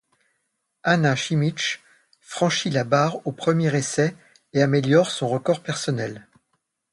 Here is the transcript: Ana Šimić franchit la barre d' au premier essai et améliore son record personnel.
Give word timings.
Ana 0.81 1.15
Šimić 1.15 1.77
franchit 2.23 2.71
la 2.71 2.83
barre 2.83 3.17
d' 3.17 3.21
au 3.25 3.31
premier 3.33 3.75
essai 3.77 4.15
et 4.51 4.63
améliore 4.63 5.11
son 5.11 5.27
record 5.27 5.61
personnel. 5.61 6.27